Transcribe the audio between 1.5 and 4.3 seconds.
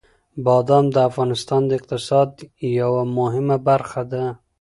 د اقتصاد یوه مهمه برخه ده.